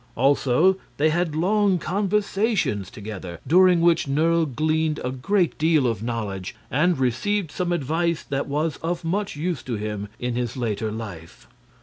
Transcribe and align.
Also 0.15 0.77
they 0.97 1.11
had 1.11 1.35
long 1.35 1.77
conversations 1.77 2.89
together, 2.89 3.39
during 3.45 3.81
which 3.81 4.07
Nerle 4.07 4.47
gleaned 4.47 4.99
a 5.03 5.11
great 5.11 5.55
deal 5.59 5.85
of 5.85 6.01
knowledge 6.01 6.55
and 6.71 6.97
received 6.97 7.51
some 7.51 7.71
advice 7.71 8.23
that 8.23 8.47
was 8.47 8.77
of 8.77 9.05
much 9.05 9.35
use 9.35 9.61
to 9.61 9.75
him 9.75 10.09
in 10.19 10.33
his 10.33 10.57
later 10.57 10.91
life. 10.91 11.45